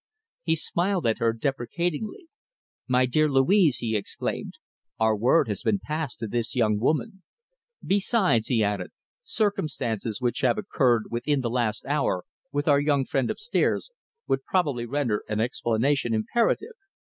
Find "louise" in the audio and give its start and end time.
3.29-3.77